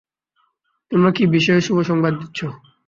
[0.91, 2.39] তোমরা কি বিষয়ে শুভ সংবাদ দিচ্ছ?